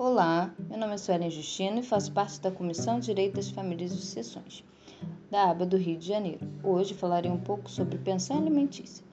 Olá, 0.00 0.54
meu 0.70 0.78
nome 0.78 0.94
é 0.94 0.96
Suelen 0.96 1.28
Justino 1.28 1.80
e 1.80 1.82
faço 1.82 2.12
parte 2.12 2.40
da 2.40 2.52
Comissão 2.52 3.00
de 3.00 3.06
Direito 3.06 3.34
das 3.34 3.50
Famílias 3.50 3.90
e 3.90 3.96
Sucessões, 3.96 4.62
da 5.28 5.50
aba 5.50 5.66
do 5.66 5.76
Rio 5.76 5.98
de 5.98 6.06
Janeiro. 6.06 6.48
Hoje 6.62 6.94
falarei 6.94 7.28
um 7.28 7.40
pouco 7.40 7.68
sobre 7.68 7.98
pensão 7.98 8.38
alimentícia. 8.38 9.04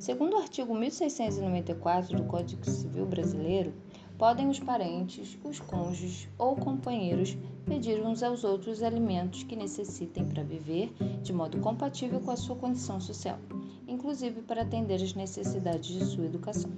Segundo 0.00 0.34
o 0.34 0.40
artigo 0.40 0.74
1694 0.74 2.16
do 2.16 2.24
Código 2.24 2.68
Civil 2.68 3.06
Brasileiro, 3.06 3.72
podem 4.18 4.48
os 4.48 4.58
parentes, 4.58 5.38
os 5.44 5.60
cônjuges 5.60 6.28
ou 6.36 6.56
companheiros 6.56 7.38
pedir 7.64 8.04
uns 8.04 8.20
aos 8.24 8.42
outros 8.42 8.82
alimentos 8.82 9.44
que 9.44 9.54
necessitem 9.54 10.24
para 10.24 10.42
viver 10.42 10.92
de 11.22 11.32
modo 11.32 11.60
compatível 11.60 12.18
com 12.18 12.32
a 12.32 12.36
sua 12.36 12.56
condição 12.56 13.00
social, 13.00 13.38
inclusive 13.92 14.40
para 14.42 14.62
atender 14.62 14.94
às 14.94 15.14
necessidades 15.14 15.90
de 15.90 16.04
sua 16.04 16.24
educação. 16.24 16.70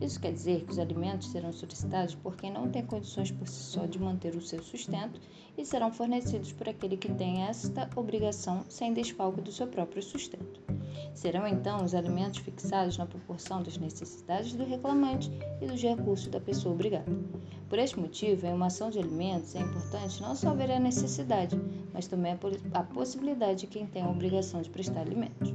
Isso 0.00 0.20
quer 0.20 0.32
dizer 0.32 0.64
que 0.64 0.72
os 0.72 0.78
alimentos 0.78 1.28
serão 1.28 1.52
solicitados 1.52 2.14
por 2.16 2.36
quem 2.36 2.50
não 2.50 2.68
tem 2.68 2.84
condições 2.84 3.30
por 3.30 3.46
si 3.46 3.62
só 3.62 3.86
de 3.86 3.98
manter 3.98 4.34
o 4.34 4.42
seu 4.42 4.62
sustento 4.62 5.20
e 5.56 5.64
serão 5.64 5.92
fornecidos 5.92 6.52
por 6.52 6.68
aquele 6.68 6.96
que 6.96 7.12
tem 7.14 7.44
esta 7.44 7.88
obrigação 7.96 8.64
sem 8.68 8.92
desfalque 8.92 9.40
do 9.40 9.52
seu 9.52 9.66
próprio 9.68 10.02
sustento. 10.02 10.60
Serão 11.14 11.46
então 11.46 11.84
os 11.84 11.94
alimentos 11.94 12.40
fixados 12.40 12.98
na 12.98 13.06
proporção 13.06 13.62
das 13.62 13.78
necessidades 13.78 14.52
do 14.52 14.64
reclamante 14.64 15.30
e 15.60 15.66
dos 15.66 15.80
recursos 15.80 16.28
da 16.28 16.40
pessoa 16.40 16.74
obrigada. 16.74 17.10
Por 17.68 17.78
este 17.78 17.98
motivo, 17.98 18.46
em 18.46 18.52
uma 18.52 18.66
ação 18.66 18.90
de 18.90 18.98
alimentos 18.98 19.54
é 19.54 19.60
importante 19.60 20.20
não 20.20 20.34
só 20.34 20.54
ver 20.54 20.70
a 20.70 20.78
necessidade, 20.78 21.58
mas 21.92 22.06
também 22.06 22.38
a 22.72 22.82
possibilidade 22.82 23.60
de 23.60 23.66
quem 23.66 23.86
tem 23.86 24.02
a 24.02 24.10
obrigação 24.10 24.60
de 24.60 24.70
prestar 24.70 25.00
alimentos. 25.00 25.54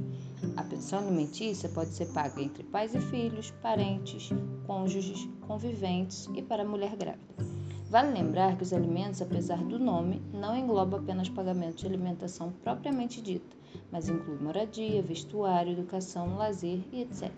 A 0.82 0.84
pensão 0.84 0.98
alimentícia 0.98 1.68
pode 1.68 1.90
ser 1.90 2.06
paga 2.06 2.42
entre 2.42 2.64
pais 2.64 2.92
e 2.92 3.00
filhos, 3.00 3.52
parentes, 3.62 4.30
cônjuges, 4.66 5.28
conviventes 5.46 6.28
e 6.34 6.42
para 6.42 6.64
a 6.64 6.66
mulher 6.66 6.96
grávida. 6.96 7.46
Vale 7.88 8.12
lembrar 8.12 8.56
que 8.56 8.64
os 8.64 8.72
alimentos, 8.72 9.22
apesar 9.22 9.58
do 9.58 9.78
nome, 9.78 10.20
não 10.34 10.56
engloba 10.56 10.98
apenas 10.98 11.28
pagamento 11.28 11.76
de 11.76 11.86
alimentação 11.86 12.52
propriamente 12.64 13.22
dita, 13.22 13.56
mas 13.92 14.08
inclui 14.08 14.36
moradia, 14.40 15.00
vestuário, 15.00 15.70
educação, 15.70 16.36
lazer 16.36 16.80
e 16.92 17.02
etc. 17.02 17.30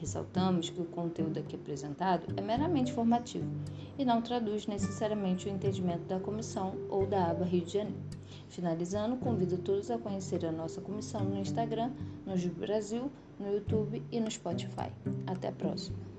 Ressaltamos 0.00 0.70
que 0.70 0.80
o 0.80 0.84
conteúdo 0.84 1.40
aqui 1.40 1.56
apresentado 1.56 2.32
é 2.36 2.40
meramente 2.40 2.92
formativo 2.92 3.50
e 3.98 4.04
não 4.04 4.22
traduz 4.22 4.66
necessariamente 4.66 5.48
o 5.48 5.50
entendimento 5.50 6.04
da 6.04 6.20
comissão 6.20 6.74
ou 6.88 7.04
da 7.04 7.30
aba 7.30 7.44
Rio 7.44 7.64
de 7.64 7.72
Janeiro. 7.72 8.00
Finalizando, 8.48 9.16
convido 9.16 9.58
todos 9.58 9.90
a 9.90 9.98
conhecer 9.98 10.46
a 10.46 10.52
nossa 10.52 10.80
comissão 10.80 11.24
no 11.24 11.38
Instagram, 11.38 11.90
no 12.24 12.36
Brasil, 12.54 13.10
no 13.40 13.52
YouTube 13.52 14.02
e 14.12 14.20
no 14.20 14.30
Spotify. 14.30 14.92
Até 15.26 15.48
a 15.48 15.52
próxima! 15.52 16.17